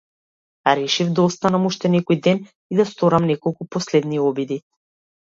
Решив 0.77 1.11
да 1.19 1.25
останам 1.31 1.67
уште 1.69 1.91
некој 1.95 2.19
ден 2.29 2.41
и 2.71 2.79
да 2.79 2.87
сторам 2.93 3.29
неколку 3.33 3.69
последни 3.77 4.23
обиди. 4.31 4.59